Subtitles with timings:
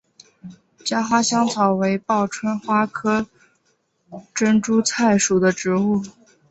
[0.83, 3.27] 茄花香草为报春花科
[4.33, 6.01] 珍珠菜属的植物。